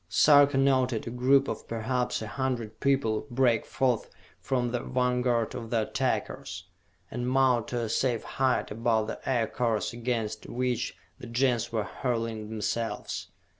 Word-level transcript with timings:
Sarka 0.09 0.57
noted 0.57 1.05
a 1.05 1.11
group 1.11 1.47
of 1.47 1.67
perhaps 1.67 2.23
a 2.23 2.27
hundred 2.27 2.79
people 2.79 3.27
break 3.29 3.67
forth 3.67 4.09
from 4.39 4.71
the 4.71 4.79
vanguard 4.79 5.53
of 5.53 5.69
the 5.69 5.83
attackers, 5.83 6.63
and 7.11 7.29
mount 7.29 7.67
to 7.67 7.81
a 7.81 7.87
safe 7.87 8.23
height 8.23 8.71
above 8.71 9.05
the 9.05 9.19
Aircars 9.29 9.93
against 9.93 10.47
which 10.49 10.97
the 11.19 11.27
Gens 11.27 11.71
were 11.71 11.83
hurling 11.83 12.49
themselves. 12.49 13.27